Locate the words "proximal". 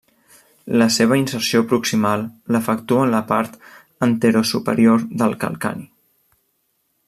1.73-2.23